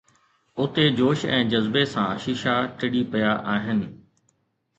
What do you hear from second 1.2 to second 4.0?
۽ جذبي سان شيشا ٽڙي پيا آهن